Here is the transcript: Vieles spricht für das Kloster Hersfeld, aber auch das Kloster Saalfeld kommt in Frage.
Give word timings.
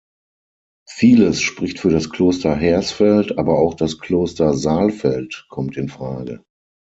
Vieles 0.89 1.41
spricht 1.43 1.77
für 1.79 1.91
das 1.91 2.09
Kloster 2.09 2.55
Hersfeld, 2.55 3.37
aber 3.37 3.59
auch 3.59 3.75
das 3.75 3.99
Kloster 3.99 4.55
Saalfeld 4.55 5.45
kommt 5.47 5.77
in 5.77 5.89
Frage. 5.89 6.43